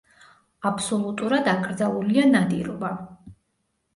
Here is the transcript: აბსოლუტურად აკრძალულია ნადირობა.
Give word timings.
აბსოლუტურად 0.69 1.49
აკრძალულია 1.51 2.25
ნადირობა. 2.31 2.93